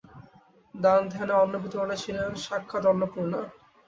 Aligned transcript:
দান-ধ্যানে, 0.75 1.33
অন্ন-বিতরণে 1.35 1.95
ছিলেন 1.97 2.29
সাক্ষাৎ 2.43 2.83
অন্নপূর্ণা। 2.85 3.39